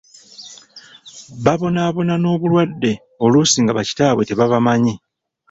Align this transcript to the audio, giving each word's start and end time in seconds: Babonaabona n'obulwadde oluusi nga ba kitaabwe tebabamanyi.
Babonaabona 1.43 2.13
n'obulwadde 2.19 2.91
oluusi 3.23 3.57
nga 3.61 3.75
ba 3.77 3.83
kitaabwe 3.87 4.23
tebabamanyi. 4.25 4.93